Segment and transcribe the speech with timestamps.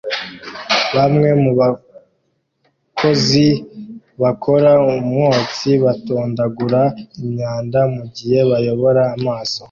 [0.95, 3.47] Bamwe mu bakozi
[4.21, 6.81] bakora umwotsi batondagura
[7.21, 9.57] imyanda mugihe bayobora amaso